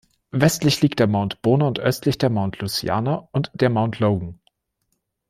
Westlich 0.31 0.81
liegt 0.81 0.97
der 0.99 1.05
Mount 1.05 1.43
Bona 1.43 1.67
und 1.67 1.77
östlich 1.79 2.17
der 2.17 2.31
Mount 2.31 2.57
Lucania 2.57 3.29
und 3.33 3.51
der 3.53 3.69
Mount 3.69 3.99
Logan. 3.99 4.39